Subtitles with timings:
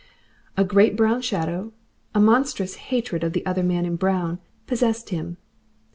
[0.57, 1.73] A great brown shadow,
[2.15, 5.37] a monstrous hatred of the other man in brown, possessed him.